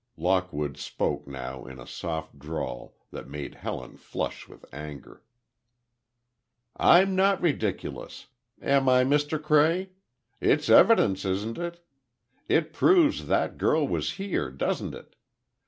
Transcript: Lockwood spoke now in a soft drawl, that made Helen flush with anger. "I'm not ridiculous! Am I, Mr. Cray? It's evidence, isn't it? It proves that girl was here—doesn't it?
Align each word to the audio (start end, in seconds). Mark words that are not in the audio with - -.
Lockwood 0.17 0.77
spoke 0.77 1.27
now 1.27 1.63
in 1.65 1.77
a 1.79 1.85
soft 1.85 2.39
drawl, 2.39 2.95
that 3.11 3.29
made 3.29 3.53
Helen 3.53 3.97
flush 3.97 4.47
with 4.47 4.65
anger. 4.73 5.21
"I'm 6.75 7.15
not 7.15 7.39
ridiculous! 7.39 8.25
Am 8.63 8.89
I, 8.89 9.03
Mr. 9.03 9.39
Cray? 9.39 9.91
It's 10.39 10.69
evidence, 10.71 11.23
isn't 11.23 11.59
it? 11.59 11.81
It 12.49 12.73
proves 12.73 13.27
that 13.27 13.59
girl 13.59 13.87
was 13.87 14.13
here—doesn't 14.13 14.95
it? 14.95 15.15